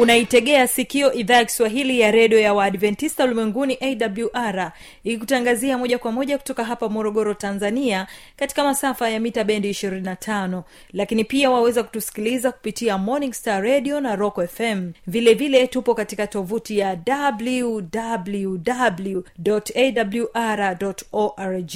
unaitegea 0.00 0.68
sikio 0.68 1.12
idhaa 1.12 1.34
ya 1.36 1.44
kiswahili 1.44 2.00
ya 2.00 2.10
redio 2.10 2.40
ya 2.40 2.54
waadventista 2.54 3.24
ulimwenguni 3.24 3.78
awr 3.80 4.72
ikikutangazia 5.04 5.78
moja 5.78 5.98
kwa 5.98 6.12
moja 6.12 6.38
kutoka 6.38 6.64
hapa 6.64 6.88
morogoro 6.88 7.34
tanzania 7.34 8.06
katika 8.36 8.64
masafa 8.64 9.10
ya 9.10 9.20
mita 9.20 9.44
bendi 9.44 9.70
25 9.70 10.62
lakini 10.92 11.24
pia 11.24 11.50
waweza 11.50 11.82
kutusikiliza 11.82 12.52
kupitia 12.52 12.98
morning 12.98 13.32
star 13.32 13.62
radio 13.62 14.00
na 14.00 14.16
rock 14.16 14.46
fm 14.46 14.92
vilevile 15.06 15.34
vile 15.34 15.66
tupo 15.66 15.94
katika 15.94 16.26
tovuti 16.26 16.78
ya 16.78 16.98
www 17.06 18.58
awr 20.34 20.94
org. 21.12 21.72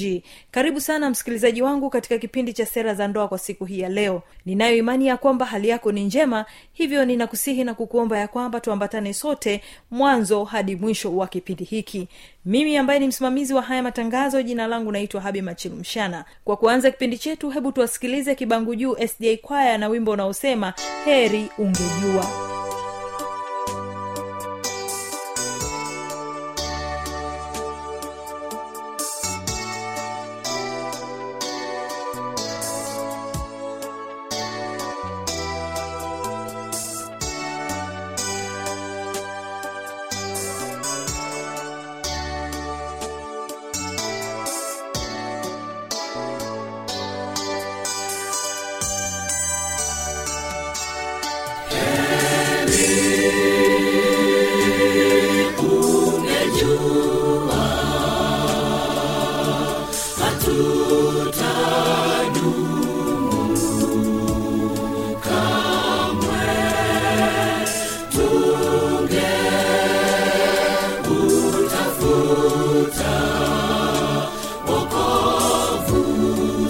Karibu 0.51 0.81
sana 0.81 1.09
msikilizaji 1.09 1.61
wangu 1.61 1.89
katika 1.89 2.17
kipindi 2.17 2.53
cha 2.53 2.65
sera 2.65 2.93
za 2.93 3.07
ndoa 3.07 3.27
kwa 3.27 3.37
siku 3.37 3.65
hii 3.65 3.79
ya 3.79 3.89
leo. 3.89 4.21
Ninayo 4.45 4.77
imani 4.77 5.07
ya 5.07 5.17
kwamba 5.17 5.45
hali 5.45 5.69
yako 5.69 5.91
ni 5.91 6.03
njema 6.03 6.45
hivyo 6.73 7.05
ninakusihi 7.05 7.63
na 7.63 7.73
kukuomba 7.73 8.14
ya 8.19 8.27
kwamba 8.27 8.59
tuambatane 8.59 9.13
sote 9.13 9.61
mwanzo 9.91 10.43
hadi 10.43 10.75
mwisho 10.75 11.15
wa 11.15 11.27
kipindi 11.27 11.63
hiki. 11.63 12.07
Mimi 12.45 12.77
ambaye 12.77 12.99
ni 12.99 13.07
msimamizi 13.07 13.53
wa 13.53 13.61
haya 13.61 13.83
matangazo 13.83 14.41
jina 14.41 14.67
langu 14.67 14.91
naitwa 14.91 15.21
habi 15.21 15.41
machilumshana 15.41 16.25
kwa 16.43 16.57
kuanza 16.57 16.91
kipindi 16.91 17.17
chetu 17.17 17.49
hebu 17.49 17.71
tuwasikilize 17.71 18.35
kibangu 18.35 18.75
juu 18.75 18.95
sda 19.07 19.37
kwaya 19.41 19.77
na 19.77 19.87
wimbo 19.87 20.11
unaosema 20.11 20.73
heri 21.05 21.49
ungejua 21.57 22.44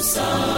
Yesu 0.05 0.54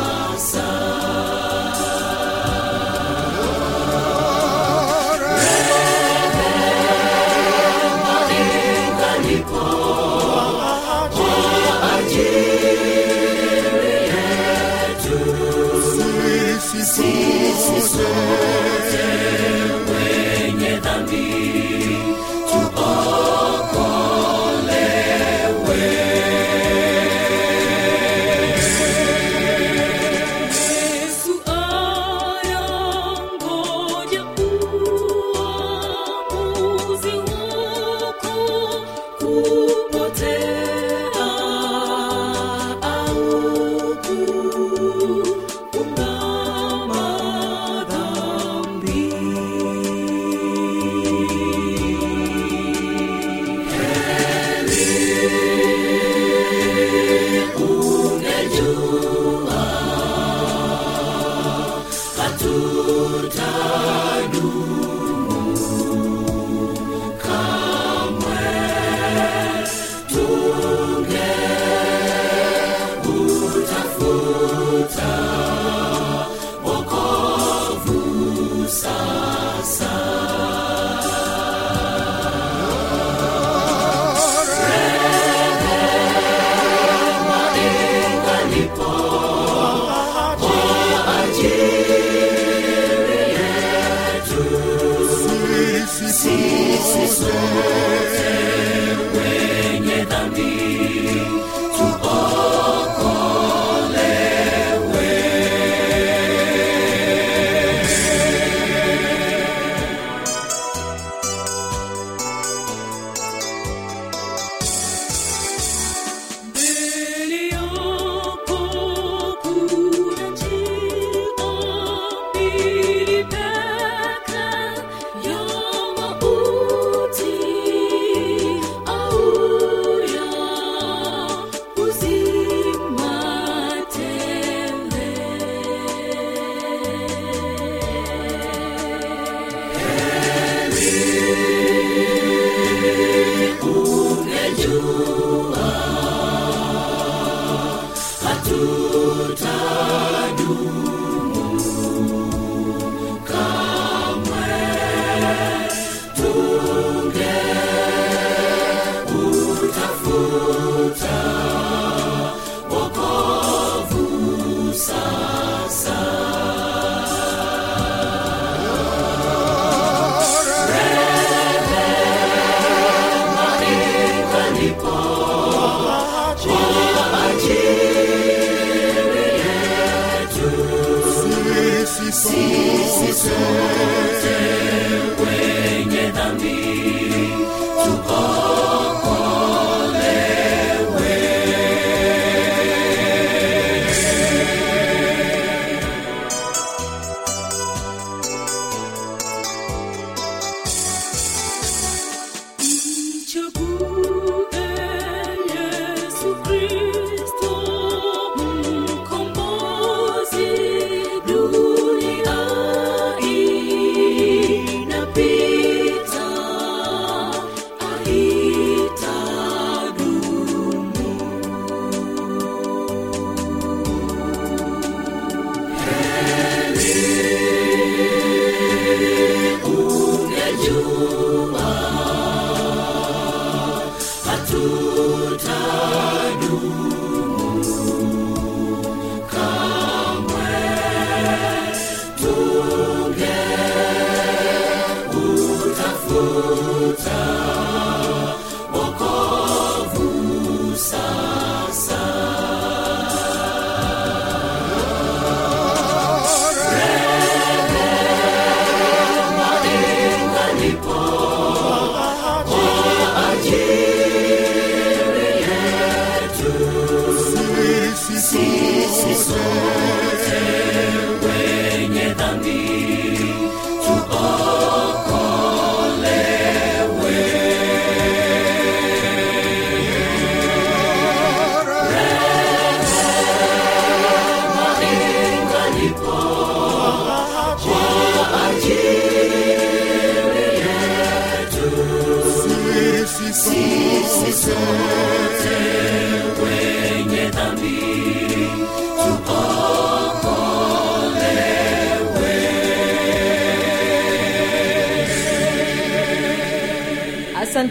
Mbele 54.77 55.46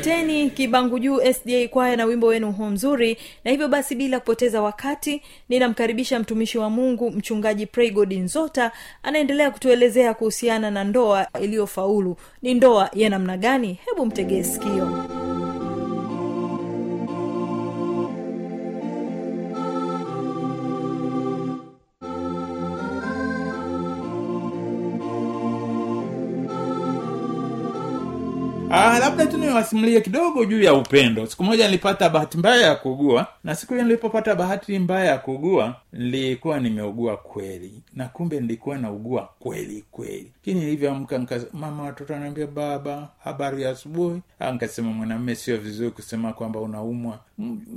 asanteni 0.00 0.50
kibangu 0.50 0.98
juu 0.98 1.20
sda 1.32 1.69
kwaya 1.69 1.96
na 1.96 2.04
wimbo 2.04 2.26
wenu 2.26 2.52
huo 2.52 2.70
mzuri. 2.70 3.16
Na 3.44 3.50
hivyo 3.50 3.69
basi 3.69 3.94
bila 3.94 4.20
kupoteza 4.20 4.62
wakati 4.62 5.22
ninamkaribisha 5.48 6.19
mtumishi 6.19 6.58
wa 6.58 6.70
mungu 6.70 7.10
mchungaji 7.10 7.66
praygod 7.66 8.12
nzota 8.12 8.72
anaendelea 9.02 9.50
kutuelezea 9.50 10.14
kuhusiana 10.14 10.70
na 10.70 10.84
ndoa 10.84 11.26
iliyofaulu. 11.43 12.16
Ni 12.43 12.54
ndoa 12.54 12.90
ya 12.94 13.10
namna 13.10 13.37
gani? 13.37 13.78
Hebu 13.87 14.06
mtegee 14.06 14.43
sikio 14.43 15.04
Ah, 28.76 28.99
labda 28.99 29.26
tu 29.26 29.37
niwasimulie 29.37 30.00
kidogo 30.00 30.44
juu 30.44 30.62
ya 30.62 30.75
upendo. 30.75 31.26
Siku 31.26 31.44
moja 31.44 31.64
nilipata 31.67 32.08
bahati 32.08 32.38
mbaya 32.38 32.67
ya 32.67 32.75
kuugua 32.75 33.26
na 33.46 33.54
siku 33.54 33.72
hiyo 33.72 33.84
nilipopata 33.84 34.34
bahati 34.34 34.78
mbaya 34.78 35.04
ya 35.04 35.19
kuugua 35.19 35.76
nilikuwa 35.93 36.60
nimeugua 36.60 37.16
kweli. 37.16 37.82
Na 37.94 38.08
kumbe 38.08 38.40
nilikuwa 38.40 38.78
naugua 38.78 39.28
kweli 39.38 39.84
kweli. 39.90 40.32
Lakini 40.36 40.60
nilivyoamka 40.60 41.41
mama 41.53 41.82
watoto 41.82 42.15
anaambia 42.17 42.46
baba 42.46 43.08
habari 43.24 43.62
ya 43.62 43.70
asubuhi. 43.70 44.20
Nkasema 44.55 44.91
mwanamme 44.93 45.34
sio 45.34 45.56
vizuri 45.56 45.91
kusema 45.91 46.32
kwamba 46.32 46.60
unaumwa. 46.60 47.19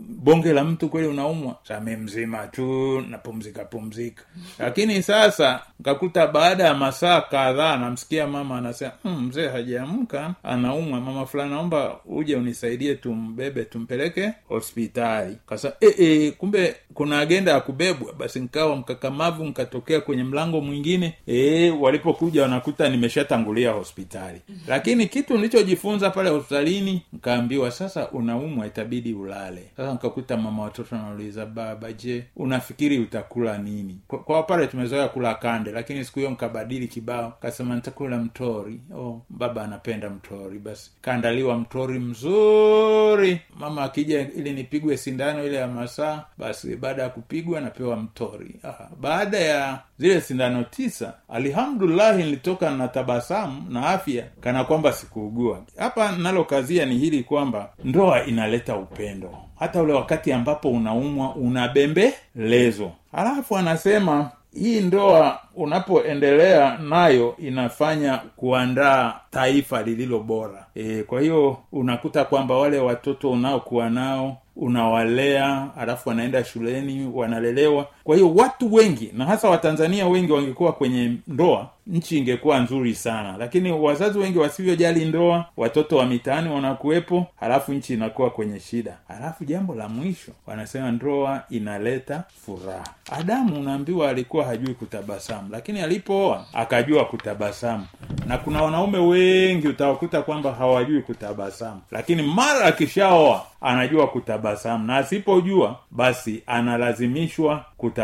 Bonge 0.10 0.54
la 0.54 0.64
mtu 0.64 0.90
kweli 0.90 1.08
unaumwa? 1.08 1.56
Same 1.64 1.96
mzima 1.96 2.48
tu 2.48 3.02
napumzika 3.10 3.66
pumzika. 3.66 4.24
Lakini 4.60 5.04
sasa 5.04 5.62
nkakuta 5.80 6.28
baada 6.28 6.64
ya 6.64 6.74
masaa 6.74 7.22
kadhaa 7.22 7.78
namsikia 7.78 8.28
mama 8.28 8.58
anasema 8.58 8.92
"Mm, 9.04 9.26
mzee 9.28 9.48
hajaamka 9.48 10.36
anaumwa. 10.44 11.02
Mama 11.02 11.26
fulani 11.26 11.52
naomba 11.52 12.00
uje 12.06 12.36
unisaidie 12.36 12.96
tumbebe 12.96 13.64
tumpeleke 13.66 14.34
hospitali 14.48 15.38
kasa 15.60 15.74
e, 15.82 15.88
e, 16.06 16.32
kumbe 16.32 16.76
kuna 16.94 17.20
agenda 17.20 17.52
ya 17.52 17.60
kubebwa. 17.60 18.14
Basi 18.14 18.40
nkawa 18.40 18.76
mkakamavu 18.76 19.44
nkatokea 19.46 20.02
kwenye 20.02 20.24
mlango 20.24 20.62
mwingine. 20.62 21.14
E, 21.28 21.70
walipokuja 21.70 22.42
wanakuta 22.42 22.90
nimeshatangulia 22.90 23.72
hospitali. 23.72 24.42
Lakini 24.68 25.08
kitu 25.08 25.36
nilichojifunza 25.36 26.10
pale 26.10 26.30
hospitalini 26.30 27.02
nkaambiwa 27.14 27.72
sasa 27.72 28.10
unaumwa 28.12 28.68
itabidi 28.68 29.14
ulale. 29.14 29.64
Sasa 29.78 29.94
nkakuta 29.94 30.38
mama 30.38 30.64
watoto 30.64 30.96
anauliza 30.96 31.46
baba 31.46 31.94
je 31.94 32.24
unafikiri 32.36 33.00
utakula 33.00 33.58
nini? 33.58 33.98
Kwa, 34.08 34.20
kwa 34.20 34.44
pale 34.44 34.68
tumezoea 34.68 35.08
kula 35.08 35.36
kande 35.36 35.72
lakini 35.72 36.06
siku 36.06 36.20
hiyo 36.20 36.32
nkabadili 36.32 36.88
kibao 36.88 37.34
kasema 37.42 37.76
nitakula 37.76 38.18
mtori. 38.18 38.80
Oh, 38.96 39.22
baba 39.30 39.64
anapenda 39.64 40.10
mtori. 40.10 40.60
Basi 40.60 40.92
kaandaliwa 41.02 41.58
mtori 41.58 42.00
mzuri. 42.00 43.42
Mama 43.60 43.84
akija 43.84 44.28
ili 44.38 44.52
nipigwe 44.52 44.98
sindano 44.98 45.46
ile 45.50 45.58
ya 45.58 45.68
masaa 45.68 46.24
basi 46.38 46.76
baada 46.76 47.04
ya 47.04 47.10
kupigwa 47.10 47.62
napewa 47.62 47.96
mtori. 47.96 48.56
Aha. 48.64 48.90
baada 49.02 49.38
ya 49.38 49.80
zile 49.98 50.22
sindano 50.22 50.64
tisa 50.64 51.14
alhamdulillahi 51.30 52.24
nilitoka 52.24 52.72
na 52.72 52.88
tabasamu 52.88 53.66
na 53.70 53.88
afya 53.90 54.24
kana 54.42 54.64
kwamba 54.64 54.92
sikuugua. 54.94 55.62
Hapa 55.78 56.12
nalokazia 56.12 56.86
ni 56.86 56.98
hili 56.98 57.24
kwamba 57.24 57.70
ndoa 57.84 58.26
inaleta 58.26 58.76
upendo. 58.76 59.38
Hata 59.60 59.82
ule 59.82 59.94
wakati 59.94 60.34
ambapo 60.34 60.72
unaumwa 60.72 61.36
unabembelezwa. 61.36 62.92
Halafu 63.12 63.58
anasema 63.58 64.32
hii 64.54 64.82
ndoa 64.82 65.40
unapoendelea 65.56 66.78
nayo 66.78 67.36
inafanya 67.38 68.18
kuandaa 68.36 69.20
taifa 69.32 69.84
lililo 69.84 70.20
bora. 70.20 70.66
E, 70.76 71.04
kwa 71.04 71.22
hiyo 71.22 71.58
unakuta 71.72 72.26
kwamba 72.26 72.58
wale 72.58 72.80
watoto 72.80 73.32
unaokuwa 73.32 73.90
nao 73.90 74.38
unawalea 74.60 75.70
alafu 75.78 76.10
wanaenda 76.10 76.44
shuleni 76.44 77.12
wanalelewa 77.14 77.88
kwa 78.10 78.16
hiyo 78.16 78.34
watu 78.36 78.74
wengi 78.74 79.12
na 79.14 79.26
hasa 79.26 79.50
watanzania 79.50 80.08
wengi 80.08 80.32
wangekuwa 80.32 80.74
kwenye 80.74 81.14
ndoa 81.28 81.70
nchi 81.90 82.18
ingekuwa 82.18 82.60
nzuri 82.60 82.96
sana. 82.96 83.36
Lakini 83.38 83.72
wazazi 83.72 84.20
wengi 84.20 84.38
wasivyojali 84.38 85.06
ndoa 85.06 85.46
watoto 85.58 85.98
wa 85.98 86.06
mitaani 86.06 86.50
wanakuwepo 86.50 87.28
halafu 87.40 87.74
nchi 87.74 87.94
inakuwa 87.94 88.30
kwenye 88.30 88.60
shida. 88.60 88.98
Halafu 89.08 89.46
jambo 89.46 89.76
la 89.76 89.90
mwisho 89.90 90.32
wanasema 90.48 90.92
ndoa 90.92 91.44
inaleta 91.50 92.24
furaha. 92.46 92.84
Adamu 93.12 93.60
unaambiwa 93.60 94.10
alikuwa 94.10 94.46
hajui 94.46 94.74
kutabasamu 94.74 95.50
lakini 95.52 95.82
alipooa 95.82 96.46
akajua 96.54 97.06
kutabasamu. 97.06 97.86
Na 98.28 98.38
kuna 98.38 98.62
wanaume 98.64 98.98
wengi 98.98 99.68
utawakuta 99.68 100.22
kwamba 100.22 100.52
hawajui 100.52 101.02
kutabasamu. 101.02 101.82
Lakini 101.92 102.22
mara 102.24 102.66
akishaoa 102.66 103.46
anajua 103.62 104.08
kutabasamu. 104.08 104.88
Na 104.88 104.98
asipojua 104.98 105.80
basi 105.92 106.44
analazimishwa 106.48 107.66
kutabasamu 107.78 107.99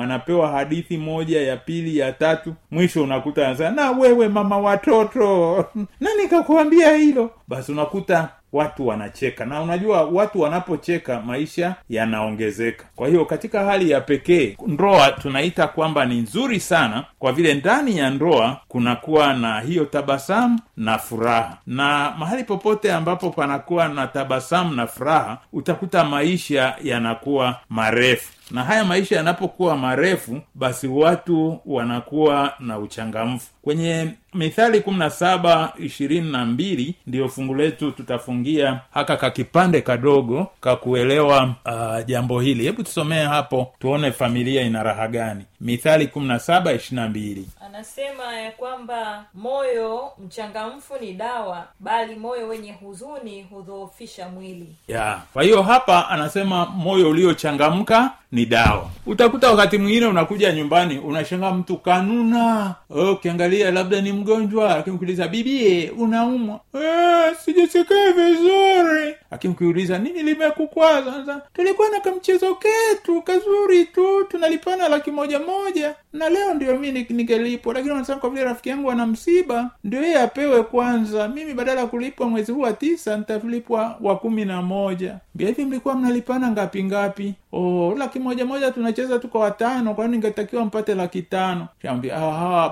anapewa 0.00 0.48
hadithi 0.48 0.98
moja 0.98 1.40
ya 1.40 1.56
pili 1.56 1.98
ya 1.98 2.12
tatu. 2.12 2.54
Mwisho 2.70 3.02
unakuta 3.02 3.46
anasema 3.46 3.70
na 3.70 3.90
wewe 3.90 4.28
mama 4.28 4.58
watoto. 4.58 5.54
Nani 6.00 6.28
kakuambia 6.30 6.96
hilo? 6.96 7.30
Basi 7.48 7.72
unakuta 7.72 8.28
watu 8.52 8.86
wanacheka. 8.86 9.44
Na 9.44 9.62
unajua 9.62 10.04
watu 10.04 10.40
wanapocheka 10.40 11.20
maisha 11.20 11.74
yanaongezeka. 11.88 12.84
Kwa 12.96 13.08
hiyo 13.08 13.24
katika 13.24 13.64
hali 13.64 13.90
ya 13.90 14.00
pekee 14.00 14.56
ndoa 14.66 15.12
tunaita 15.12 15.66
kwamba 15.66 16.04
ni 16.06 16.20
nzuri 16.20 16.60
sana 16.60 17.04
kwa 17.18 17.32
vile 17.32 17.54
ndani 17.54 17.98
ya 17.98 18.10
ndoa 18.10 18.60
kunakuwa 18.68 19.32
na 19.34 19.60
hiyo 19.60 19.84
tabasamu 19.84 20.58
na 20.76 20.98
furaha. 20.98 21.56
Na 21.66 22.14
mahali 22.18 22.44
popote 22.44 22.92
ambapo 22.92 23.30
panakuwa 23.30 23.88
na 23.88 24.06
tabasamu 24.06 24.74
na 24.74 24.86
furaha 24.86 25.38
utakuta 25.52 26.04
maisha 26.04 26.74
yanakuwa 26.82 27.56
marefu. 27.68 28.32
Na 28.50 28.64
haya 28.64 28.84
maisha 28.84 29.16
yanapokuwa 29.16 29.76
marefu 29.76 30.40
basi 30.54 30.86
watu 30.88 31.60
wanakuwa 31.66 32.52
na 32.60 32.78
uchangamfu 32.78 33.46
kwenye 33.62 34.08
mithali 34.34 34.80
kumi 34.80 34.98
na 34.98 35.10
saba 35.10 35.72
ishirini 35.78 36.32
na 36.32 36.46
mbili 36.46 36.94
ndiyo 37.06 37.28
fungu 37.28 37.54
letu 37.54 37.90
tutafungia. 37.92 38.80
Haka 38.90 39.16
kakipande 39.16 39.80
kadogo 39.80 40.46
kakuelewa 40.60 41.54
uh, 41.66 42.06
jambo 42.06 42.40
hili. 42.40 42.64
Hebu 42.64 42.82
tusomee 42.82 43.24
hapo 43.24 43.72
tuone 43.78 44.12
familia 44.12 44.62
ina 44.62 44.82
raha 44.82 45.08
gani. 45.08 45.44
Mithali 45.60 46.06
kumi 46.06 46.28
na 46.28 46.38
saba 46.38 46.72
ishirina 46.72 47.08
mbili. 47.08 47.48
Anasema 47.66 48.36
ya 48.36 48.50
kwamba 48.50 49.24
moyo 49.34 50.02
mchangamfu 50.26 50.94
ni 51.00 51.12
dawa 51.12 51.66
bali 51.80 52.14
moyo 52.14 52.48
wenye 52.48 52.72
huzuni 52.72 53.42
hudhoofisha 53.42 54.28
mwili. 54.28 54.66
Ya. 54.88 55.22
Kwa 55.32 55.42
hiyo 55.42 55.62
hapa 55.62 56.08
anasema 56.08 56.66
moyo 56.66 57.10
uliochangamka 57.10 58.10
ni 58.32 58.46
dawa. 58.46 58.90
Utakuta 59.06 59.50
wakati 59.50 59.78
mwingine 59.78 60.06
unakuja 60.06 60.52
nyumbani 60.52 60.98
unashanga 60.98 61.50
mtu 61.52 61.76
kanuna. 61.76 62.74
Oh, 62.90 63.16
ukiangalia 63.60 63.70
labda 63.70 64.00
ni 64.00 64.12
mgonjwa 64.12 64.68
lakini 64.68 65.28
bibie 65.28 65.90
unaumwa? 65.90 66.60
Eh, 66.74 67.36
sijisikia 67.44 68.12
vizuri. 68.12 69.14
Lakini 69.30 69.54
nini 69.98 70.22
limekukwaza? 70.22 71.12
Sasa, 71.12 71.42
tulikuwa 71.54 71.88
na 71.88 72.00
kamchezo 72.00 72.54
ketu 72.54 73.22
kazuri 73.22 73.84
tu 73.84 74.24
tunalipana 74.24 74.88
laki 74.88 75.10
moja 75.10 75.38
moja 75.38 75.94
na 76.12 76.28
leo 76.28 76.54
ndio 76.54 76.78
mi 76.78 76.92
nigelipwa 76.92 77.74
lakini 77.74 77.92
wanasema 77.92 78.18
kwa 78.18 78.30
vile 78.30 78.44
rafiki 78.44 78.68
yangu 78.68 78.90
ana 78.90 79.06
msiba 79.06 79.70
ndio 79.84 80.02
yeye 80.02 80.20
apewe 80.20 80.62
kwanza. 80.62 81.28
Mimi 81.28 81.54
badala 81.54 81.80
ya 81.80 81.86
kulipwa 81.86 82.28
mwezi 82.28 82.52
huu 82.52 82.60
wa 82.60 82.72
tisa 82.72 83.16
nitalipwa 83.16 83.96
wa 84.00 84.16
kumi 84.16 84.44
na 84.44 84.62
moja. 84.62 85.18
Mbia 85.34 85.48
hivi 85.48 85.64
mlikuwa 85.64 85.94
mnalipana 85.94 86.50
ngapi 86.50 86.84
ngapi? 86.84 87.34
Oh, 87.52 87.94
laki 87.98 88.18
moja 88.18 88.44
moja 88.44 88.70
tunacheza 88.70 89.18
tuko 89.18 89.38
watano 89.38 89.94
kwani 89.94 90.10
ningetakiwa 90.12 90.64
mpate 90.64 90.94
laki 90.94 91.22
tano? 91.22 91.68
Shambia 91.82 92.18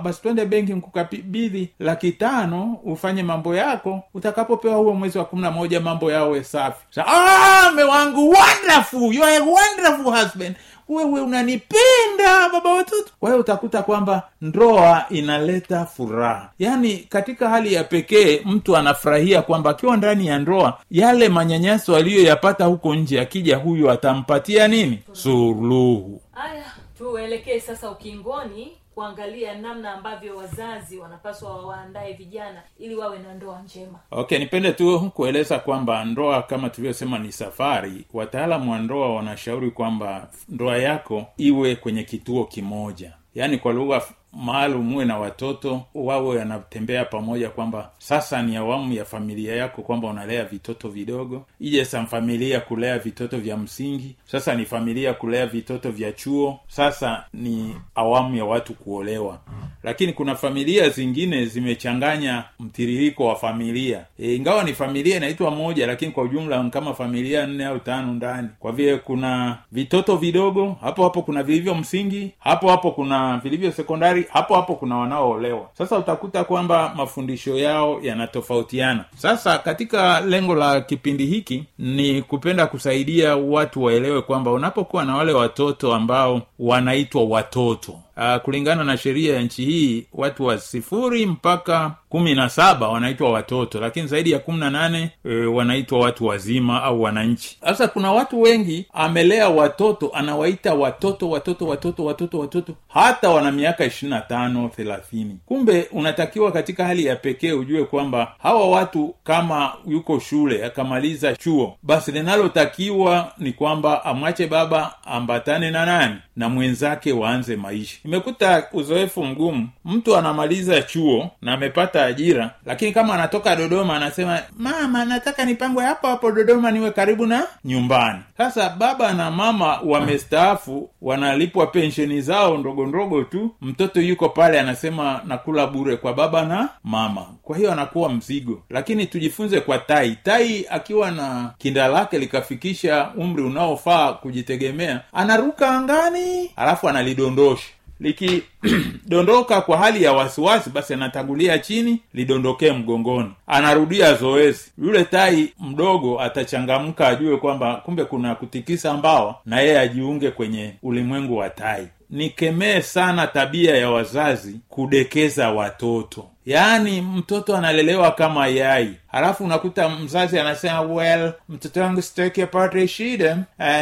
basi 0.04 0.22
twende 0.22 0.44
benki 0.46 0.67
nkukabidhi 0.74 1.70
laki 1.78 2.12
tano 2.12 2.80
ufanye 2.84 3.22
mambo 3.22 3.54
yako. 3.54 4.02
Utakapopewa 4.14 4.76
huo 4.76 4.94
mwezi 4.94 5.18
wa 5.18 5.24
kumi 5.24 5.42
na 5.42 5.50
moja 5.50 5.80
mambo 5.80 6.12
yawe 6.12 6.44
safi. 6.44 6.84
Sa, 6.90 7.04
ah, 7.06 7.70
wangu 7.88 8.30
wonderful 8.30 9.14
you 9.14 9.24
are 9.24 9.38
wonderful 9.40 10.12
husband. 10.22 10.56
Wewe 10.88 11.20
unanipenda 11.20 12.48
baba 12.52 12.70
watoto. 12.74 13.10
Kwa 13.20 13.30
hiyo 13.30 13.40
utakuta 13.40 13.82
kwamba 13.82 14.22
ndoa 14.40 15.04
inaleta 15.10 15.86
furaha. 15.86 16.50
Yaani 16.58 16.96
katika 16.98 17.48
hali 17.48 17.72
ya 17.74 17.84
pekee 17.84 18.40
mtu 18.44 18.76
anafurahia 18.76 19.42
kwamba 19.42 19.70
akiwa 19.70 19.96
ndani 19.96 20.26
ya 20.26 20.38
ndoa 20.38 20.78
yale 20.90 21.28
manyanyaso 21.28 21.96
aliyoyapata 21.96 22.64
huko 22.64 22.94
nje 22.94 23.20
akija 23.20 23.56
huyu 23.56 23.90
atampatia 23.90 24.68
nini? 24.68 24.98
Suluhu. 25.12 26.20
Haya 26.32 26.64
tuelekee 26.98 27.60
sasa 27.60 27.90
ukingoni 27.90 28.72
kuangalia 28.98 29.54
namna 29.54 29.92
ambavyo 29.94 30.36
wazazi 30.36 30.98
wanapaswa 30.98 31.66
waandae 31.66 32.12
vijana 32.12 32.62
ili 32.78 32.94
wawe 32.96 33.18
na 33.18 33.34
ndoa 33.34 33.62
njema. 33.62 33.98
Okay 34.10 34.38
nipende 34.38 34.72
tu 34.72 35.10
kueleza 35.14 35.58
kwamba 35.58 36.04
ndoa 36.04 36.42
kama 36.42 36.70
tulivyosema 36.70 37.18
ni 37.18 37.32
safari. 37.32 38.04
Wataalamu 38.12 38.72
wa 38.72 38.78
ndoa 38.78 39.14
wanashauri 39.14 39.70
kwamba 39.70 40.28
ndoa 40.48 40.78
yako 40.78 41.26
iwe 41.36 41.76
kwenye 41.76 42.04
kituo 42.04 42.44
kimoja. 42.44 43.12
Yaani 43.34 43.58
kwa 43.58 43.72
lugha 43.72 44.02
maalum 44.32 44.94
uwe 44.94 45.04
na 45.04 45.18
watoto 45.18 45.82
wawe 45.94 46.38
wanatembea 46.38 47.04
pamoja 47.04 47.48
kwamba 47.50 47.90
sasa 47.98 48.42
ni 48.42 48.56
awamu 48.56 48.92
ya 48.92 49.04
familia 49.04 49.56
yako 49.56 49.82
kwamba 49.82 50.08
unalea 50.08 50.44
vitoto 50.44 50.88
vidogo. 50.88 51.46
Ije 51.60 51.84
sa 51.84 52.06
familia 52.06 52.60
kulea 52.60 52.98
vitoto 52.98 53.38
vya 53.38 53.56
msingi. 53.56 54.16
Sasa 54.24 54.54
ni 54.54 54.64
familia 54.64 55.14
kulea 55.14 55.46
vitoto 55.46 55.90
vya 55.90 56.12
chuo. 56.12 56.60
Sasa 56.68 57.24
ni 57.34 57.74
awamu 57.94 58.36
ya 58.36 58.44
watu 58.44 58.74
kuolewa. 58.74 59.38
Lakini 59.82 60.12
kuna 60.12 60.34
familia 60.34 60.88
zingine 60.88 61.46
zimechanganya 61.46 62.44
mtiririko 62.60 63.24
wa 63.26 63.36
familia. 63.36 64.04
E, 64.18 64.34
ingawa 64.34 64.64
ni 64.64 64.72
familia 64.72 65.16
inaitwa 65.16 65.50
moja 65.50 65.86
lakini 65.86 66.12
kwa 66.12 66.22
ujumla 66.24 66.64
kama 66.70 66.94
familia 66.94 67.46
nne 67.46 67.64
au 67.66 67.78
tano 67.78 68.12
ndani. 68.14 68.48
Kwa 68.58 68.72
vile 68.72 68.96
kuna 68.96 69.58
vitoto 69.72 70.16
vidogo 70.16 70.76
hapo 70.80 71.02
hapo 71.04 71.22
kuna 71.22 71.42
vilivyo 71.42 71.74
msingi 71.74 72.30
hapo 72.38 72.68
hapo 72.70 72.90
kuna 72.90 73.38
vilivyo 73.44 73.72
sekondari 73.72 74.17
hapo 74.32 74.54
hapo 74.54 74.74
kuna 74.74 74.96
wanaoolewa. 74.96 75.68
Sasa 75.78 75.98
utakuta 75.98 76.44
kwamba 76.44 76.92
mafundisho 76.96 77.58
yao 77.58 77.98
yanatofautiana. 78.02 79.04
Sasa 79.16 79.58
katika 79.58 80.20
lengo 80.20 80.54
la 80.54 80.80
kipindi 80.80 81.26
hiki 81.26 81.64
ni 81.78 82.22
kupenda 82.22 82.66
kusaidia 82.66 83.36
watu 83.36 83.82
waelewe 83.84 84.22
kwamba 84.22 84.50
unapokuwa 84.52 85.04
na 85.04 85.16
wale 85.16 85.32
watoto 85.32 85.94
ambao 85.94 86.42
wanaitwa 86.58 87.24
watoto 87.24 87.94
uh, 88.18 88.36
kulingana 88.42 88.84
na 88.84 88.96
sheria 88.96 89.34
ya 89.36 89.42
nchi 89.42 89.64
hii 89.64 90.06
watu 90.12 90.44
wa 90.44 90.58
sifuri 90.58 91.26
mpaka 91.26 91.92
kumi 92.08 92.34
na 92.34 92.48
saba 92.48 92.88
wanaitwa 92.88 93.32
watoto 93.32 93.80
lakini 93.80 94.06
zaidi 94.08 94.30
ya 94.30 94.38
kumi 94.38 94.58
na 94.58 94.70
nane 94.70 95.10
e, 95.24 95.34
wanaitwa 95.44 95.98
watu 95.98 96.26
wazima 96.26 96.82
au 96.82 97.02
wananchi. 97.02 97.58
Sasa 97.60 97.88
kuna 97.88 98.12
watu 98.12 98.40
wengi 98.40 98.86
amelea 98.92 99.48
watoto 99.48 100.10
anawaita 100.14 100.74
watoto 100.74 101.30
watoto 101.30 101.66
watoto 101.66 102.04
watoto 102.04 102.38
watoto 102.38 102.74
hata 102.88 103.30
wana 103.30 103.52
miaka 103.52 103.84
ishiri 103.84 104.10
na 104.10 104.20
tano 104.20 104.68
thelathini. 104.76 105.38
Kumbe 105.46 105.88
unatakiwa 105.92 106.52
katika 106.52 106.84
hali 106.84 107.04
ya 107.04 107.16
pekee 107.16 107.52
ujue 107.52 107.84
kwamba 107.84 108.34
hawa 108.38 108.68
watu 108.70 109.14
kama 109.24 109.72
yuko 109.88 110.18
shule 110.20 110.64
akamaliza 110.64 111.36
chuo 111.36 111.76
basi 111.82 112.12
linalotakiwa 112.12 113.32
ni 113.38 113.52
kwamba 113.52 114.04
amwache 114.04 114.46
baba 114.46 114.94
ambatane 115.04 115.70
na 115.70 115.86
nani? 115.86 116.14
Na 116.36 116.48
mwenzake 116.48 117.12
waanze 117.12 117.56
maisha 117.56 117.98
imekuta 118.12 118.66
uzoefu 118.72 119.24
mgumu. 119.24 119.68
Mtu 119.84 120.16
anamaliza 120.16 120.82
chuo 120.82 121.30
na 121.42 121.52
amepata 121.52 122.04
ajira 122.06 122.50
lakini 122.66 122.92
kama 122.92 123.14
anatoka 123.14 123.56
dodoma 123.56 123.96
anasema 123.96 124.40
mama 124.58 125.04
nataka 125.04 125.44
nipangwe 125.44 125.84
hapo 125.84 126.06
hapo 126.06 126.32
dodoma 126.32 126.70
niwe 126.70 126.90
karibu 126.90 127.26
na 127.26 127.46
nyumbani. 127.64 128.18
Sasa 128.38 128.68
baba 128.70 129.12
na 129.12 129.30
mama 129.30 129.80
wamestaafu 129.84 130.90
wanalipwa 131.02 131.66
pensheni 131.66 132.20
zao 132.20 132.58
ndogo 132.58 132.86
ndogo 132.86 133.22
tu. 133.22 133.50
Mtoto 133.60 134.00
yuko 134.00 134.28
pale 134.28 134.60
anasema 134.60 135.20
nakula 135.26 135.66
bure 135.66 135.96
kwa 135.96 136.14
baba 136.14 136.44
na 136.44 136.68
mama. 136.84 137.26
Kwa 137.42 137.56
hiyo 137.56 137.72
anakuwa 137.72 138.08
mzigo. 138.08 138.62
Lakini 138.70 139.06
tujifunze 139.06 139.60
kwa 139.60 139.78
tai. 139.78 140.16
Tai 140.22 140.66
akiwa 140.70 141.10
na 141.10 141.50
kinda 141.58 141.88
lake 141.88 142.18
likafikisha 142.18 143.10
umri 143.16 143.42
unaofaa 143.42 144.12
kujitegemea 144.12 145.00
anaruka 145.12 145.70
angani 145.70 146.50
alafu 146.56 146.88
analidondosha 146.88 147.66
歴 148.00 148.44
likidondoka 149.08 149.60
kwa 149.60 149.78
hali 149.78 150.02
ya 150.04 150.12
wasiwasi 150.12 150.70
basi 150.70 150.94
anatangulia 150.94 151.58
chini 151.58 152.00
lidondokee 152.14 152.72
mgongoni. 152.72 153.30
Anarudia 153.46 154.14
zoezi. 154.14 154.70
Yule 154.78 155.04
tai 155.04 155.52
mdogo 155.60 156.20
atachangamka 156.20 157.08
ajue 157.08 157.36
kwamba 157.36 157.74
kumbe 157.76 158.04
kuna 158.04 158.34
kutikisa 158.34 158.94
mbawa 158.94 159.34
na 159.46 159.60
yeye 159.60 159.78
ajiunge 159.78 160.30
kwenye 160.30 160.74
ulimwengu 160.82 161.36
wa 161.36 161.50
tai. 161.50 161.86
Nikemee 162.10 162.80
sana 162.80 163.26
tabia 163.26 163.76
ya 163.76 163.90
wazazi 163.90 164.56
kudekeza 164.68 165.50
watoto. 165.50 166.26
Yaani 166.46 167.00
mtoto 167.00 167.56
analelewa 167.56 168.10
kama 168.10 168.46
yai. 168.46 168.94
Halafu 169.06 169.44
unakuta 169.44 169.88
mzazi 169.88 170.38
anasema 170.38 170.80
well 170.80 171.32
mtoto 171.48 171.80
wangu 171.80 172.02
sitaki 172.02 172.42
apate 172.42 172.88
shida. 172.88 173.38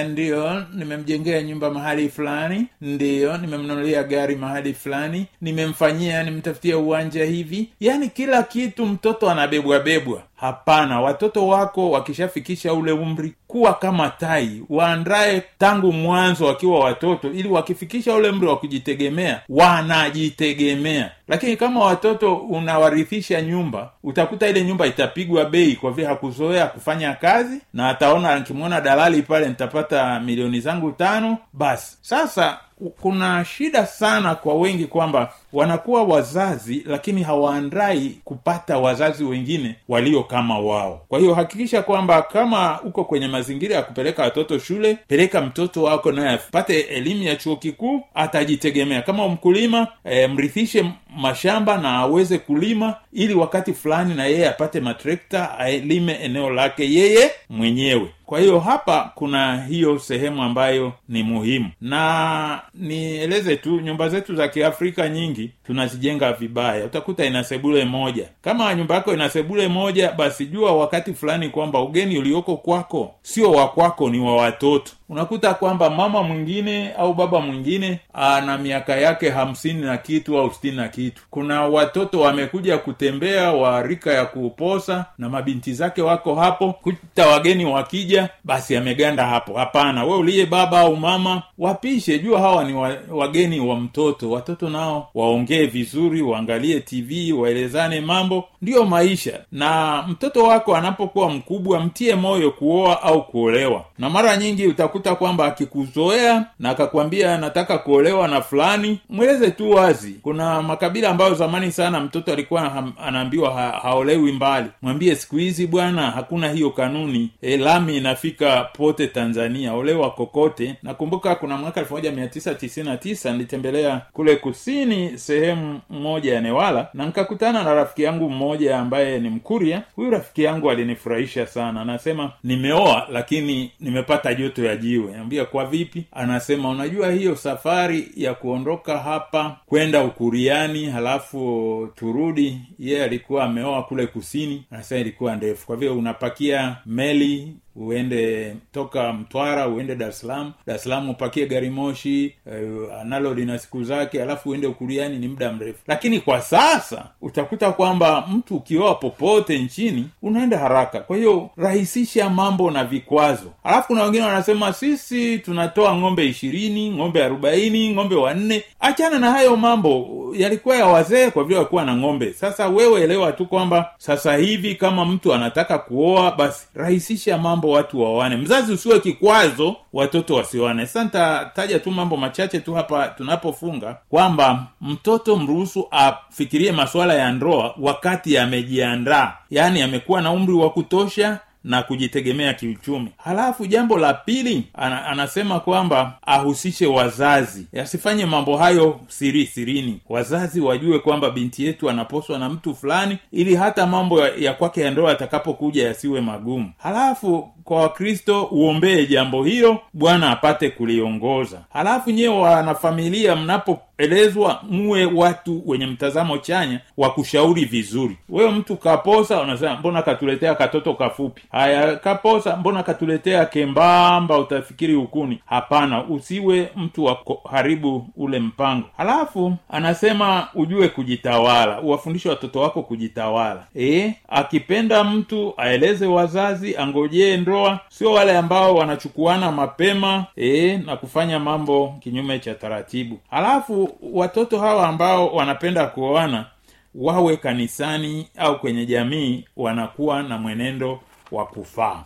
Ndiyo 0.09 0.65
nimemjengea 0.75 1.43
nyumba 1.43 1.71
mahali 1.71 2.09
fulani. 2.09 2.67
Ndiyo 2.81 3.37
nimemnunulia 3.39 4.03
gari 4.03 4.37
mahali 4.37 4.66
fulani 4.75 5.27
nimemfanyia 5.41 6.23
nimtafutia 6.23 6.79
uwanja 6.79 7.25
hivi. 7.25 7.69
Yaani 7.81 8.09
kila 8.09 8.43
kitu 8.43 8.87
mtoto 8.87 9.31
anabebwabebwa 9.31 10.23
hapana 10.37 11.01
watoto 11.01 11.49
wako 11.49 11.91
wakishafikisha 11.91 12.73
ule 12.75 12.93
umri 12.93 13.33
kuwa 13.57 13.75
kama 13.75 14.09
tai 14.11 14.63
waandae 14.71 15.43
tangu 15.59 15.93
mwanzo 15.93 16.47
wakiwa 16.47 16.81
watoto 16.81 17.31
ili 17.33 17.49
wakifikisha 17.49 18.15
ule 18.15 18.33
mri 18.33 18.47
wa 18.47 18.57
kujitegemea 18.59 19.41
wanajitegemea. 19.49 21.11
Lakini 21.29 21.57
kama 21.57 21.85
watoto 21.85 22.37
unawarithisha 22.37 23.43
nyumba 23.43 23.91
utakuta 24.03 24.49
ile 24.49 24.65
nyumba 24.65 24.87
itapigwa 24.87 25.45
bei 25.45 25.77
kwa 25.77 25.91
vile 25.91 26.07
hakuzoea 26.07 26.67
kufanya 26.67 27.13
kazi 27.13 27.61
na 27.75 27.89
ataona 27.89 28.39
nkimwona 28.39 28.81
dalali 28.81 29.23
pale 29.23 29.49
nitapata 29.49 30.21
milioni 30.21 30.61
zangu 30.61 30.93
tano 30.93 31.39
basi. 31.53 31.97
Sasa 32.01 32.59
kuna 33.01 33.45
shida 33.45 33.87
sana 33.87 34.35
kwa 34.35 34.55
wengi 34.55 34.85
kwamba 34.87 35.33
wanakuwa 35.53 36.03
wazazi 36.05 36.83
lakini 36.87 37.23
hawaandai 37.23 38.19
kupata 38.25 38.79
wazazi 38.79 39.25
wengine 39.25 39.77
walio 39.89 40.23
kama 40.23 40.59
wao. 40.59 41.01
Kwa 41.09 41.19
hiyo 41.19 41.35
hakikisha 41.35 41.83
kwamba 41.83 42.23
kama 42.23 42.81
uko 42.83 43.05
kwenye 43.05 43.29
ya 43.75 43.83
kupeleka 43.83 44.23
watoto 44.23 44.59
shule 44.59 44.99
peleka 45.09 45.41
mtoto 45.41 45.83
wako 45.83 46.13
naye 46.13 46.31
apate 46.35 46.81
elimu 46.81 47.23
ya 47.23 47.37
chuo 47.37 47.57
kikuu 47.57 48.03
atajitegemea. 48.15 49.03
Kama 49.03 49.29
mkulima 49.29 49.89
e, 50.05 50.27
mrithishe 50.27 50.85
mashamba 51.17 51.77
na 51.79 51.95
aweze 51.97 52.39
kulima 52.39 52.95
ili 53.13 53.35
wakati 53.35 53.73
fulani 53.73 54.15
na 54.15 54.27
yeye 54.27 54.49
apate 54.49 54.81
matrekta 54.81 55.59
alime 55.59 56.13
eneo 56.13 56.51
lake 56.51 56.93
yeye 56.95 57.31
mwenyewe 57.51 58.11
kwa 58.27 58.41
hiyo 58.41 58.59
hapa 58.61 59.13
kuna 59.15 59.63
hiyo 59.65 59.99
sehemu 59.99 60.43
ambayo 60.43 60.93
ni 61.09 61.23
muhimu. 61.23 61.71
Na 61.81 62.61
nieleze 62.75 63.57
tu 63.57 63.81
nyumba 63.81 64.09
zetu 64.09 64.35
za 64.37 64.49
kiafrika 64.49 65.09
nyingi 65.09 65.51
tunazijenga 65.67 66.33
vibaya. 66.33 66.85
Utakuta 66.85 67.25
ina 67.25 67.45
sebule 67.45 67.85
moja. 67.85 68.29
Kama 68.43 68.75
nyumba 68.75 68.95
yako 68.95 69.15
ina 69.15 69.29
sebule 69.31 69.69
moja 69.69 70.13
basi 70.13 70.47
jua 70.47 70.73
wakati 70.77 71.15
fulani 71.15 71.49
kwamba 71.49 71.81
ugeni 71.81 72.19
ulioko 72.19 72.57
kwako 72.57 73.15
sio 73.23 73.51
wa 73.51 73.69
kwako 73.69 74.11
ni 74.11 74.21
wa 74.21 74.37
watoto 74.37 74.93
unakuta 75.09 75.55
kwamba 75.55 75.91
mama 75.91 76.23
mwingine 76.23 76.93
au 76.99 77.15
baba 77.15 77.41
mwingine 77.41 78.01
ana 78.15 78.59
miaka 78.59 78.97
yake 78.97 79.31
hamsini 79.31 79.81
na 79.83 79.97
kitu 79.99 80.39
au 80.39 80.51
sitini 80.55 80.77
na 80.77 80.89
kitu. 80.89 81.23
Kuna 81.31 81.63
watoto 81.63 82.21
wamekuja 82.21 82.79
kutembea 82.79 83.53
wa 83.53 83.83
rika 83.83 84.13
ya 84.13 84.25
kuposa 84.25 85.05
na 85.19 85.29
mabinti 85.29 85.73
zake 85.73 86.03
wako 86.03 86.35
hapo. 86.35 86.73
Kuta 86.73 87.27
wageni 87.27 87.65
wakija 87.65 88.29
basi 88.45 88.77
ameganda 88.77 89.27
hapo. 89.27 89.55
Hapana 89.59 90.05
we 90.05 90.17
uliye 90.17 90.47
baba 90.47 90.81
au 90.81 90.97
mama 90.97 91.43
wapishe. 91.59 92.19
Jua 92.19 92.41
hawa 92.41 92.65
ni 92.65 92.73
wa, 92.75 92.97
wageni 93.11 93.61
wa 93.61 93.77
mtoto. 93.81 94.31
Watoto 94.31 94.71
nao 94.71 95.09
waongee 95.15 95.67
vizuri 95.67 96.23
waangalie 96.23 96.81
tv 96.81 97.33
waelezane 97.33 98.01
mambo. 98.01 98.45
Ndiyo 98.63 98.85
maisha. 98.85 99.41
Na 99.53 100.03
mtoto 100.09 100.45
wako 100.45 100.77
anapokuwa 100.77 101.31
mkubwa 101.31 101.81
mtie 101.81 102.15
moyo 102.15 102.51
kuoa 102.51 103.03
au 103.03 103.23
kuolewa. 103.27 103.85
Na 103.99 104.11
mara 104.11 104.37
nyingi 104.37 104.67
utakuta 104.97 105.17
kwamba 105.27 105.47
akikuzoea 105.47 106.45
na 106.59 106.71
akakwambia 106.71 107.39
nataka 107.39 107.79
kuolewa 107.79 108.29
na 108.29 108.41
fulani. 108.43 109.01
Mweleze 109.09 109.51
tu 109.51 109.71
wazi. 109.71 110.13
Kuna 110.23 110.63
makabila 110.63 111.11
ambayo 111.11 111.35
zamani 111.35 111.73
sana 111.73 112.01
mtoto 112.01 112.33
alikuwa 112.33 112.85
anaambiwa 113.05 113.55
ha, 113.55 113.71
haolewi 113.83 114.33
mbali. 114.33 114.67
Mwambie 114.83 115.15
siku 115.15 115.37
hizi 115.37 115.67
bwana 115.67 116.11
hakuna 116.11 116.49
hiyo 116.53 116.71
kanuni. 116.71 117.31
E, 117.43 117.57
lami 117.57 117.97
inafika 117.97 118.65
pote 118.73 119.07
tanzania. 119.07 119.75
Olewa 119.75 120.11
kokote. 120.11 120.75
Nakumbuka 120.83 121.35
kuna 121.35 121.57
mwaka 121.57 121.81
1999 121.83 123.33
nilitembelea 123.33 124.03
kule 124.13 124.37
kusini 124.37 125.19
sehemu 125.19 125.81
moja 125.91 126.35
ya 126.35 126.41
newala 126.41 126.89
na 126.95 127.07
nikakutana 127.07 127.63
na 127.63 127.75
rafiki 127.75 128.03
yangu 128.03 128.31
mmoja 128.31 128.79
ambaye 128.79 129.19
ni 129.19 129.31
mkuria. 129.31 129.83
Huyu 129.97 130.11
rafiki 130.11 130.43
yangu 130.43 130.71
alinifurahisha 130.71 131.47
sana. 131.47 131.81
Anasema 131.81 132.33
nimeoa 132.45 133.07
lakini 133.13 133.71
nimepata 133.81 134.35
joto 134.35 134.65
ya 134.65 134.77
jiwe 134.87 135.17
ambia 135.17 135.45
kwa 135.45 135.67
vipi? 135.67 136.05
Anasema 136.13 136.69
unajua 136.71 137.11
hiyo 137.13 137.37
safari 137.37 138.09
ya 138.17 138.35
kuondoka 138.35 138.99
hapa 138.99 139.57
kwenda 139.67 140.05
ukuriani 140.05 140.85
halafu 140.87 141.89
turudi 141.95 142.61
yeye 142.79 143.05
alikuwa 143.05 143.45
ameoa 143.45 143.83
kule 143.83 144.07
kusini 144.07 144.65
anasema 144.71 145.01
ilikuwa 145.01 145.37
ndefu. 145.37 145.67
Kwa 145.67 145.77
vile 145.77 145.91
unapakia 145.91 146.77
meli 146.87 147.57
uende 147.77 148.57
toka 148.73 149.13
mtwara 149.13 149.69
uende 149.69 149.95
dar 149.97 150.09
es 150.09 150.21
salaam. 150.21 150.53
Dar 150.67 150.79
salaam 150.79 151.11
upakie 151.11 151.47
gari 151.47 151.71
moshi 151.71 152.35
uh, 152.47 153.05
nalo 153.05 153.35
lina 153.35 153.59
siku 153.59 153.85
zake 153.85 154.23
alafu 154.23 154.51
uende 154.51 154.67
ukuliani 154.67 155.19
ni 155.19 155.29
muda 155.29 155.53
mrefu. 155.53 155.79
Lakini 155.87 156.21
kwa 156.21 156.41
sasa 156.41 157.05
utakuta 157.23 157.73
kwamba 157.73 158.25
mtu 158.33 158.57
ukioa 158.57 158.95
popote 158.95 159.59
nchini 159.59 160.07
unaenda 160.23 160.59
haraka. 160.59 161.01
Kwa 161.01 161.17
hiyo 161.17 161.51
rahisisha 161.57 162.31
mambo 162.31 162.71
na 162.71 162.85
vikwazo. 162.85 163.53
Alafu 163.65 163.87
kuna 163.87 164.03
wengine 164.03 164.25
wanasema 164.25 164.73
sisi 164.73 165.39
tunatoa 165.39 165.97
ng'ombe 165.97 166.27
ishirini 166.27 166.91
ng'ombe 166.91 167.25
arobaini 167.25 167.95
ng'ombe 167.95 168.15
wanne. 168.15 168.65
Achana 168.81 169.19
na 169.19 169.31
hayo 169.31 169.57
mambo. 169.57 170.07
Yalikuwa 170.37 170.77
ya 170.77 170.87
wazee 170.87 171.31
kwa 171.31 171.45
vile 171.45 171.57
walikuwa 171.57 171.85
na 171.85 171.97
ng'ombe. 171.97 172.33
Sasa 172.33 172.69
wewe 172.69 173.01
elewa 173.03 173.33
tu 173.33 173.47
kwamba 173.47 173.91
sasa 173.99 174.37
hivi 174.37 174.75
kama 174.75 175.05
mtu 175.05 175.35
anataka 175.35 175.79
kuoa 175.79 176.33
basi 176.33 176.67
rahisisha 176.75 177.39
mambo 177.39 177.66
watu 177.71 178.01
waoane. 178.03 178.37
Mzazi 178.37 178.73
usiwe 178.73 179.01
kikwazo 179.01 179.77
watoto 179.93 180.35
wasioane. 180.35 180.87
Sasa 180.87 181.05
nitataja 181.05 181.79
tu 181.79 181.91
mambo 181.91 182.17
machache 182.17 182.61
tu 182.61 182.75
hapa 182.75 183.09
tunapofunga 183.09 183.97
kwamba 184.11 184.67
mtoto 184.81 185.37
mruhusu 185.37 185.89
afikirie 185.91 186.73
masuala 186.73 187.15
ya 187.15 187.33
ndoa 187.33 187.75
wakati 187.81 188.39
amejiandaa. 188.39 189.33
Yaani 189.51 189.83
amekuwa 189.83 190.23
na 190.23 190.31
umri 190.33 190.53
wa 190.55 190.71
kutosha 190.71 191.39
na 191.65 191.83
kujitegemea 191.83 192.55
kiuchumi. 192.55 193.09
Halafu 193.17 193.67
jambo 193.67 193.99
la 193.99 194.15
pili 194.15 194.65
ana, 194.75 195.07
anasema 195.07 195.61
kwamba 195.61 196.19
ahusishe 196.27 196.87
wazazi. 196.87 197.67
Asifanye 197.83 198.27
mambo 198.27 198.57
hayo 198.57 199.01
siri 199.09 199.47
sirini. 199.47 200.01
Wazazi 200.09 200.61
wajue 200.61 200.99
kwamba 200.99 201.31
binti 201.31 201.65
yetu 201.67 201.91
anaposwa 201.91 202.39
na 202.39 202.49
mtu 202.49 202.75
fulani 202.75 203.19
ili 203.33 203.55
hata 203.57 203.87
mambo 203.87 204.21
ya, 204.21 204.33
ya 204.39 204.53
kwake 204.53 204.81
ya 204.81 204.91
ndoa 204.91 205.11
yatakapokuja 205.11 205.87
yasiwe 205.87 206.21
magumu. 206.21 206.73
Halafu 206.79 207.49
kwa 207.67 207.81
wakristo 207.83 208.45
uombee 208.45 209.07
jambo 209.07 209.45
hilo 209.45 209.79
bwana 209.93 210.31
apate 210.31 210.71
kuliongoza. 210.71 211.61
Halafu 211.73 212.11
nyewe 212.11 212.37
wanafamilia 212.39 213.37
mnapoelezwa 213.37 214.61
muwe 214.71 215.05
watu 215.05 215.63
wenye 215.67 215.87
mtazamo 215.87 216.39
chanya 216.39 216.81
wa 216.97 217.11
kushauri 217.11 217.65
vizuri. 217.65 218.17
Wewe 218.29 218.51
mtu 218.51 218.77
kaposa 218.77 219.41
unasema 219.41 219.77
mbona 219.77 220.03
katuletea 220.03 220.55
katoto 220.55 220.95
kafupi? 220.95 221.43
Haya 221.53 221.97
kaposa 221.97 222.57
mbona 222.57 222.83
katuletea 222.83 223.45
kembamba 223.45 224.39
utafikiri 224.39 224.95
ukuni? 224.95 225.39
Hapana 225.47 226.05
usiwe 226.05 226.69
mtu 226.77 227.05
wa 227.05 227.19
haribu 227.51 228.07
ule 228.17 228.39
mpango. 228.39 228.87
Halafu 228.97 229.57
anasema 229.71 230.49
ujue 230.55 230.89
kujitawala 230.89 231.81
uwafundishe 231.81 232.29
watoto 232.29 232.61
wako 232.61 232.83
kujitawala. 232.83 233.65
E, 233.77 234.15
akipenda 234.29 235.05
mtu 235.05 235.55
aeleze 235.57 236.07
wazazi 236.07 236.77
angojee 236.77 237.37
ndoa 237.57 237.81
sio 237.89 238.13
wale 238.13 238.37
ambao 238.37 238.75
wanachukuana 238.75 239.53
mapema 239.53 240.27
e, 240.37 240.79
na 240.87 240.97
kufanya 240.97 241.39
mambo 241.39 241.95
kinyume 242.01 242.39
cha 242.39 242.55
taratibu. 242.55 243.19
Halafu 243.31 243.99
watoto 244.13 244.59
hawa 244.59 244.89
ambao 244.89 245.29
wanapenda 245.29 245.87
kuoana 245.87 246.47
wawe 246.95 247.37
kanisani 247.37 248.29
au 248.39 248.59
kwenye 248.61 248.87
jamii 248.87 249.45
wanakuwa 249.57 250.23
na 250.23 250.39
mwenendo 250.39 251.01
wa 251.33 251.47
kufaa. 251.47 252.05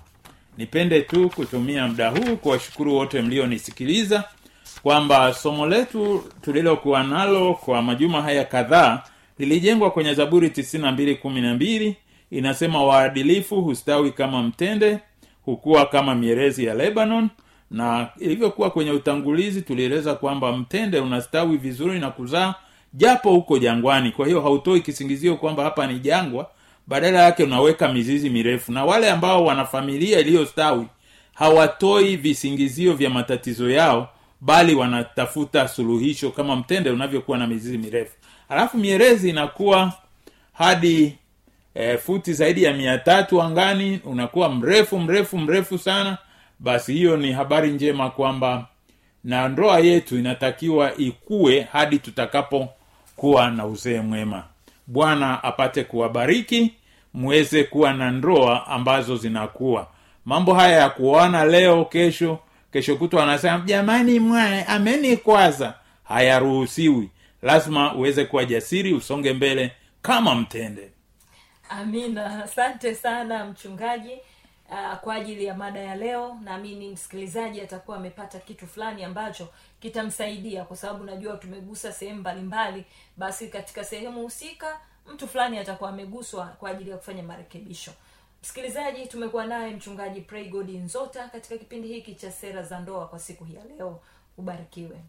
Nipende 0.58 1.00
tu 1.00 1.28
kutumia 1.30 1.86
muda 1.88 2.08
huu 2.10 2.36
kuwashukuru 2.36 2.94
wote 2.96 3.22
mlionisikiliza 3.22 4.24
kwamba 4.82 5.34
somo 5.34 5.66
letu 5.66 6.24
tulilokuwa 6.42 7.02
nalo 7.02 7.54
kwa 7.54 7.82
majuma 7.82 8.22
haya 8.22 8.44
kadhaa 8.44 9.02
lilijengwa 9.38 9.90
kwenye 9.90 10.14
zaburi 10.14 10.48
9212 10.48 11.94
inasema 12.30 12.84
waadilifu 12.84 13.62
hustawi 13.62 14.10
kama 14.10 14.42
mtende 14.42 14.98
hukuwa 15.44 15.86
kama 15.86 16.14
mierezi 16.14 16.64
ya 16.64 16.74
lebanon 16.74 17.28
na 17.70 18.08
ilivyokuwa 18.18 18.70
kwenye 18.70 18.90
utangulizi 18.90 19.62
tulieleza 19.62 20.14
kwamba 20.14 20.56
mtende 20.56 21.00
unastawi 21.00 21.56
vizuri 21.56 21.98
na 21.98 22.10
kuzaa 22.10 22.54
japo 22.94 23.30
huko 23.30 23.58
jangwani. 23.58 24.10
Kwa 24.10 24.26
hiyo 24.26 24.40
hautoi 24.40 24.80
kisingizio 24.80 25.36
kwamba 25.36 25.64
hapa 25.64 25.86
ni 25.86 25.98
jangwa 25.98 26.50
badala 26.86 27.22
yake 27.22 27.44
unaweka 27.44 27.92
mizizi 27.92 28.30
mirefu. 28.30 28.72
Na 28.72 28.84
wale 28.84 29.10
ambao 29.10 29.44
wana 29.44 29.64
familia 29.64 30.18
iliyostawi 30.20 30.86
hawatoi 31.34 32.16
visingizio 32.16 32.92
vya 32.94 33.10
matatizo 33.10 33.70
yao 33.70 34.08
bali 34.40 34.74
wanatafuta 34.74 35.68
suluhisho 35.68 36.30
kama 36.30 36.56
mtende 36.56 36.90
unavyokuwa 36.90 37.38
na 37.38 37.46
mizizi 37.46 37.78
mirefu. 37.78 38.12
Alafu 38.48 38.78
mierezi 38.78 39.28
inakuwa 39.30 39.92
hadi 40.52 41.18
e, 41.74 41.96
futi 41.96 42.32
zaidi 42.32 42.62
ya 42.62 42.72
mia 42.72 42.98
tatu 42.98 43.42
angani 43.42 44.00
unakuwa 44.04 44.48
mrefu 44.48 44.98
mrefu 44.98 45.38
mrefu 45.38 45.78
sana. 45.78 46.18
Basi 46.58 46.92
hiyo 46.92 47.16
ni 47.16 47.32
habari 47.32 47.70
njema 47.70 48.10
kwamba 48.10 48.66
na 49.24 49.48
ndoa 49.48 49.78
yetu 49.80 50.18
inatakiwa 50.18 50.96
ikue 50.96 51.60
hadi 51.72 51.98
tutakapokuwa 51.98 53.50
na 53.50 53.66
uzee 53.66 54.00
mwema. 54.00 54.44
Bwana 54.86 55.42
apate 55.44 55.84
kuwabariki 55.84 56.74
muweze 57.14 57.64
kuwa 57.64 57.92
na 57.92 58.10
ndoa 58.10 58.66
ambazo 58.66 59.16
zinakuwa. 59.16 59.86
Mambo 60.24 60.54
haya 60.54 60.76
ya 60.80 60.90
kuoana 60.90 61.44
leo 61.44 61.84
kesho 61.84 62.38
kesho 62.72 62.96
kutwa 62.96 63.22
anasema 63.22 63.62
jamani 63.66 64.20
mwae 64.20 64.64
amenikwaza 64.64 65.74
hayaruhusiwi. 66.04 67.08
Lazima 67.42 67.94
uweze 67.94 68.24
kuwa 68.24 68.44
jasiri 68.44 68.94
usonge 68.94 69.32
mbele 69.32 69.72
kama 70.02 70.34
mtende 70.34 70.88
amina. 71.70 72.44
Asante 72.44 72.94
sana 72.94 73.44
mchungaji 73.44 74.18
uh, 74.70 74.94
kwa 74.98 75.14
ajili 75.14 75.44
ya 75.44 75.54
mada 75.54 75.80
ya 75.80 75.94
leo. 75.96 76.38
Naamini 76.44 76.88
msikilizaji 76.88 77.60
atakuwa 77.60 77.96
amepata 77.96 78.38
kitu 78.38 78.66
fulani 78.66 79.04
ambacho 79.04 79.48
kitamsaidia 79.80 80.64
kwa 80.64 80.76
sababu 80.76 81.04
najua 81.04 81.36
tumegusa 81.36 81.92
sehemu 81.92 82.20
mbalimbali. 82.20 82.84
Basi 83.16 83.48
katika 83.48 83.84
sehemu 83.84 84.22
husika 84.22 84.80
mtu 85.12 85.28
fulani 85.28 85.58
atakuwa 85.58 85.90
ameguswa 85.90 86.46
kwa 86.46 86.70
ajili 86.70 86.90
ya 86.90 86.96
kufanya 86.96 87.22
marekebisho. 87.22 87.92
Msikilizaji 88.42 89.06
tumekuwa 89.06 89.46
naye 89.46 89.74
mchungaji 89.74 90.20
pray 90.20 90.44
god 90.48 90.68
nzota 90.70 91.28
katika 91.28 91.58
kipindi 91.58 91.88
hiki 91.88 92.14
cha 92.14 92.32
sera 92.32 92.62
za 92.62 92.80
ndoa 92.80 93.08
kwa 93.08 93.18
siku 93.18 93.44
hii 93.44 93.54
ya 93.54 93.64
leo. 93.64 94.00
Ubarikiwe 94.38 95.00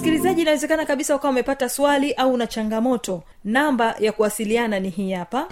msikilizaji 0.00 0.42
inawezekana 0.42 0.86
kabisa 0.86 1.16
ukawa 1.16 1.30
umepata 1.30 1.68
swali 1.68 2.12
au 2.12 2.32
una 2.34 2.46
changamoto. 2.46 3.22
Namba 3.44 3.94
ya 4.00 4.12
kuwasiliana 4.12 4.80
ni 4.80 4.90
hii 4.90 5.12
hapa. 5.12 5.46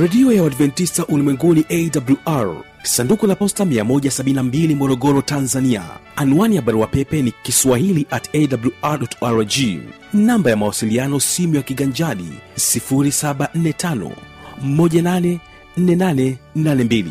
Redio 0.00 0.32
ya 0.32 0.42
uadventista 0.42 1.06
ulimwenguni 1.06 1.64
awr 1.70 2.56
sanduku 2.82 3.26
la 3.26 3.34
posta 3.34 3.64
172 3.64 4.74
morogoro 4.76 5.22
tanzania. 5.22 5.82
Anwani 6.16 6.56
ya 6.56 6.62
barua 6.62 6.86
pepe 6.86 7.22
ni 7.22 7.32
kiswahili 7.42 8.06
at 8.10 8.28
awrrg 9.22 9.52
namba 10.12 10.50
ya 10.50 10.56
mawasiliano 10.56 11.20
simu 11.20 11.54
ya 11.54 11.62
kiganjadi 11.62 12.28
745 12.56 14.10
184882 14.66 17.10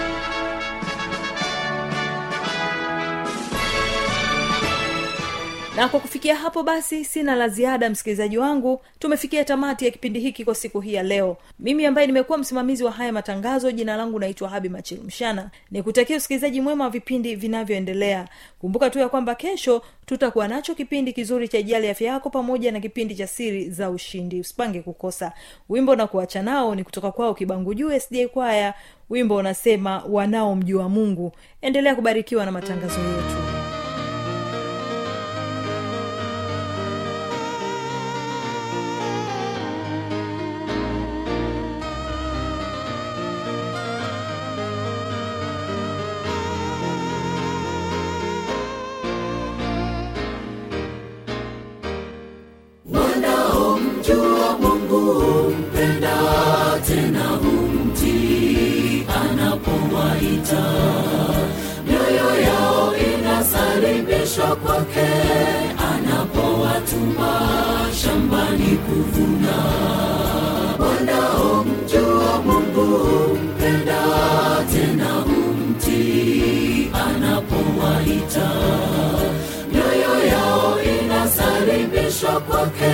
na 5.75 5.87
kwa 5.89 5.99
kufikia 5.99 6.35
hapo 6.35 6.63
basi 6.63 7.05
sina 7.05 7.35
la 7.35 7.47
ziada 7.49 7.89
msikilizaji 7.89 8.37
wangu. 8.37 8.81
Tumefikia 8.99 9.45
tamati 9.45 9.85
ya 9.85 9.91
kipindi 9.91 10.19
hiki 10.19 10.45
kwa 10.45 10.55
siku 10.55 10.79
hii 10.81 10.93
ya 10.93 11.03
leo. 11.03 11.37
Mimi 11.59 11.85
ambaye 11.85 12.07
nimekuwa 12.07 12.37
msimamizi 12.37 12.83
wa 12.83 12.91
haya 12.91 13.13
matangazo 13.13 13.71
jina 13.71 13.97
langu 13.97 14.19
naitwa 14.19 14.49
habi 14.49 14.69
machilmshana 14.69 15.49
nikutakia 15.71 16.17
usikilizaji 16.17 16.61
mwema 16.61 16.83
wa 16.83 16.89
vipindi 16.89 17.35
vinavyoendelea. 17.35 18.27
Kumbuka 18.59 18.89
tu 18.89 18.99
ya 18.99 19.09
kwamba 19.09 19.35
kesho 19.35 19.81
tutakuwa 20.05 20.47
nacho 20.47 20.75
kipindi 20.75 21.13
kizuri 21.13 21.47
cha 21.47 21.57
ijali 21.59 21.89
afya 21.89 22.11
yako 22.11 22.29
pamoja 22.29 22.71
na 22.71 22.79
kipindi 22.79 23.15
cha 23.15 23.27
siri 23.27 23.69
za 23.69 23.89
ushindi. 23.89 24.39
Usipange 24.39 24.81
kukosa. 24.81 25.31
Wimbo 25.69 25.95
na 25.95 26.07
kuacha 26.07 26.41
nao 26.41 26.75
ni 26.75 26.83
kutoka 26.83 27.11
kwao 27.11 27.33
kibangu 27.33 27.73
juu 27.73 27.99
sda 27.99 28.27
kwaya. 28.27 28.73
Wimbo 29.09 29.35
unasema 29.35 30.03
wanaomjua 30.09 30.89
mungu. 30.89 31.31
Endelea 31.61 31.95
kubarikiwa 31.95 32.45
na 32.45 32.51
matangazo 32.51 32.99
yetu 32.99 33.60
kwake 64.65 65.07
anapowatuma 65.93 67.39
shambani 68.01 68.77
kuvuna. 68.77 69.57
Wanaomjua 70.79 72.41
mungu 72.45 72.97
humpenda 72.97 74.01
tena 74.71 75.05
humtii 75.13 76.91
anapowaita. 76.93 78.51
Mioyo 79.71 80.25
yao 80.27 80.77
inasalimishwa 80.83 82.39
kwake 82.39 82.93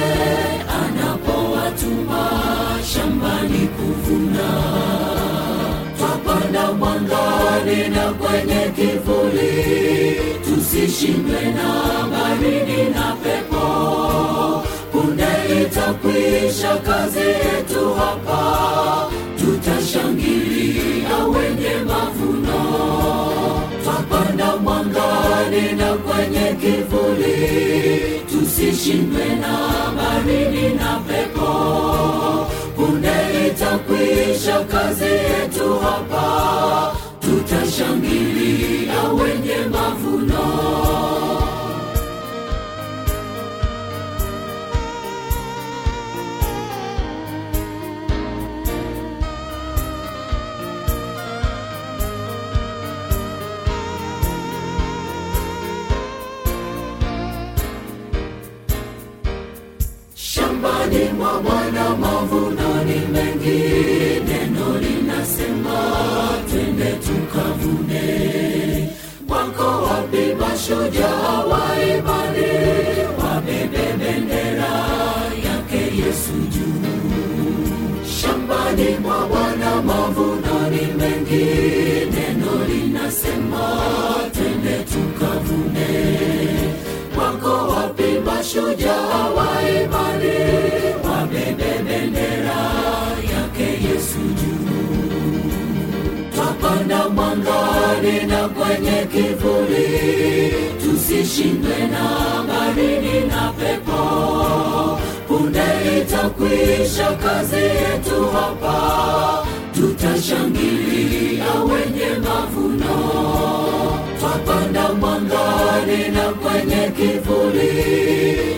anapowatuma 0.83 2.29
shambani 2.93 3.67
twapanda 6.51 6.71
mwangani 6.73 7.89
na 7.89 8.13
kwenye 8.13 8.71
kivuli. 8.75 10.15
Tusishindwe 10.45 11.41
na 11.41 12.07
baridi 12.11 12.83
na 12.95 13.15
pepo. 13.23 14.63
Punde 14.91 15.61
itakwisha 15.61 16.75
kazi 16.77 17.19
yetu 17.19 17.93
hapa. 17.93 19.09
Tutashangilia 19.39 21.17
wenye 21.25 21.75
mavuno. 21.85 22.61
Twapanda 23.83 24.55
mwangani 24.57 25.71
na 25.77 25.93
kwenye 25.93 26.53
kivuli. 26.61 27.37
Tusishindwe 28.31 29.25
na 29.25 29.57
baridi 29.97 30.67
na 30.75 30.99
pepo. 31.07 31.51
Punde 32.75 33.47
itakwisha 33.47 34.59
kazi 34.59 35.03
yetu 35.05 35.36
hapa 35.75 36.95
tutashangilia 37.19 39.03
wenye 39.09 39.57
mavuno 39.71 40.86
mashujaa 70.71 71.43
wa 71.49 71.61
imani 71.97 72.47
wabebe 73.23 73.93
bendera 73.99 74.73
yake 75.45 75.81
yesu 75.97 76.33
juu. 76.51 78.07
Shambani 78.21 78.97
mwa 79.01 79.27
bwana 79.27 79.81
mavuno 79.81 80.69
ni 80.69 80.81
mengi 80.81 81.45
neno 82.15 82.65
linasema 82.67 83.81
twende 84.33 84.77
tukavune. 84.83 85.87
Wako 87.17 87.67
wapi 87.73 88.19
mashujaa 88.25 89.29
wa 89.37 89.47
imani 89.69 90.37
wabebe 91.09 91.83
bendera 91.83 92.59
yake 93.33 93.63
yesu 93.87 94.19
juu. 94.19 94.67
Twapanda 96.35 97.09
mwangani 97.09 98.23
na 98.27 98.49
kwenye 98.49 99.05
kivuli 99.11 100.56
tusishindwe 101.17 101.77
na 101.91 102.43
baridi 102.47 103.19
na 103.27 103.51
pepo 103.57 104.99
punde 105.27 105.65
itakwisha 106.01 107.11
kazi 107.23 107.55
yetu 107.55 108.25
hapa. 108.33 109.45
Tutashangilia 109.75 111.45
wenye 111.69 112.09
mavuno 112.27 112.97
twapanda 114.19 114.93
mwangani 114.93 116.07
na 116.13 116.23
kwenye 116.33 116.91
kivuli. 116.97 117.71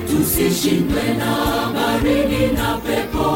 Tusishindwe 0.10 1.04
na 1.18 1.36
baridi 1.74 2.46
na 2.58 2.78
pepo 2.78 3.28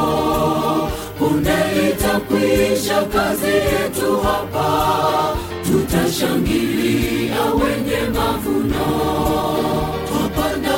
punde 1.20 1.56
itakwisha 1.90 3.02
kazi 3.06 3.48
yetu 3.48 4.18
hapa. 4.24 5.36
Tutashangilia 5.72 7.13
wenye 7.46 8.02
mavuno. 8.16 8.86
Twapanda 10.08 10.78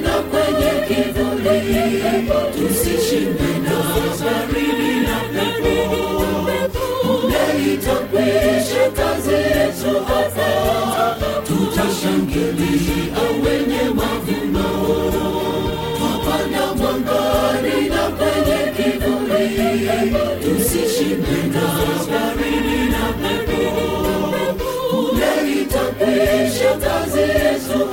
na 0.00 0.14
kwenye 0.30 0.72
kivuli. 0.88 1.60
Tusishindwe 2.54 3.48
na 3.64 3.76
baridi 4.24 4.94
na 5.06 5.18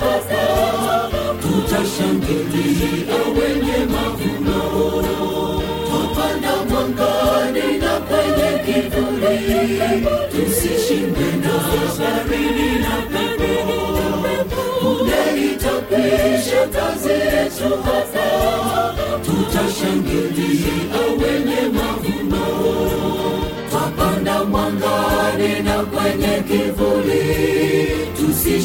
hapa 0.01 0.43
tutashangilia 1.41 3.17
wenye 3.37 3.85
mavuno 3.93 4.59
twapanda 5.87 6.53
mwangani 6.69 7.77
na 7.77 7.93
kwenye 7.99 8.49
kivuli 8.65 9.37
tusishindwe 10.31 11.25
na 11.43 11.53
baridi 11.99 12.69
na 12.79 12.95
pepo 13.11 13.61
punde 14.79 15.21
itakwisha 15.51 16.61
kazi 16.67 17.09
yetu 17.09 17.69
hapa 17.83 18.27
tutashangilia 19.25 21.01
wenye 21.23 21.61
mavuno 21.73 22.45
twapanda 23.71 24.43
mwangani 24.43 25.59
na 25.63 25.73
kwenye 25.83 26.43
kivuli 26.47 27.60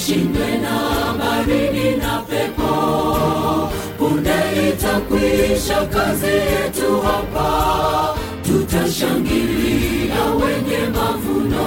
tusishindwe 0.07 0.59
na 0.63 1.15
baridi 1.19 1.97
na 1.97 2.23
pepo. 2.29 3.69
Punde 3.99 4.69
itakwisha 4.69 5.87
kazi 5.87 6.27
yetu 6.27 7.01
hapa. 7.01 8.15
Tutashangilia 8.47 10.25
wenye 10.41 10.79
mavuno. 10.95 11.67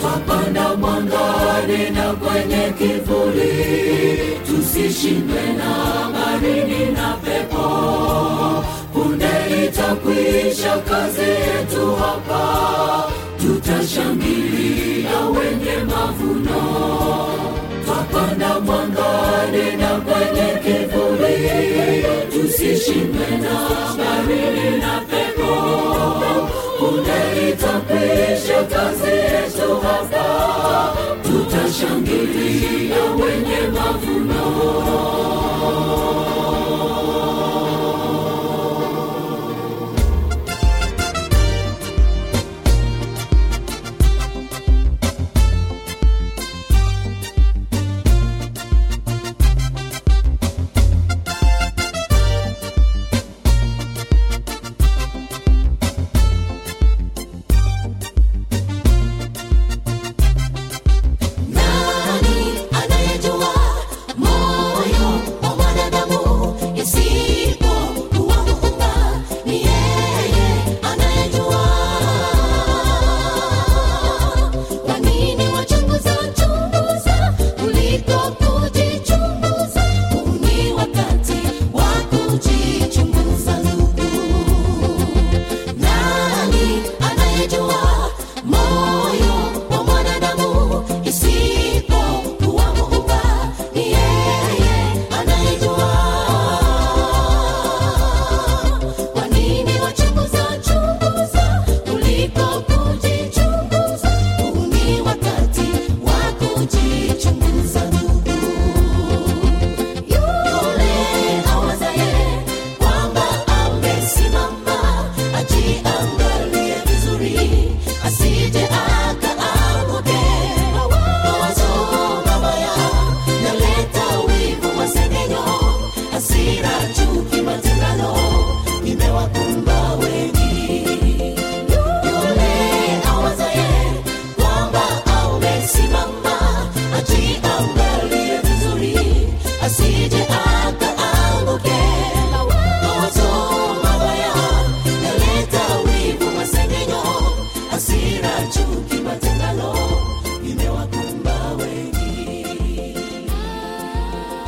Twapanda 0.00 0.74
mwangani 0.76 1.90
na 1.90 2.12
kwenye 2.12 2.72
kivuli. 2.78 3.52
Tusishindwe 4.46 5.42
na 5.58 5.72
baridi 6.12 6.84
na 6.92 7.16
pepo. 7.24 7.64
Punde 8.92 9.64
itakwisha 9.64 10.78
kazi 10.78 11.20
yetu 11.22 11.94
hapa 11.96 13.15
tutashangilia 13.86 15.20
wenye 15.26 15.76
mavuno. 15.84 16.60
Twapanda 17.84 18.60
mwangani 18.60 19.76
na 19.76 19.88
kwenye 20.00 20.60
kivuli 20.62 22.04
tusishindwe 22.32 23.26
na 23.42 23.56
baridi 23.98 24.76
na 24.80 25.00
pepo. 25.00 25.52
Punde 26.78 27.48
itakwisha 27.50 28.64
kazi 28.64 29.10
yetu 29.10 29.80
hapa. 29.80 30.94
Tutashangilia 31.22 33.02
wenye 33.04 33.60
mavuno 33.74 34.46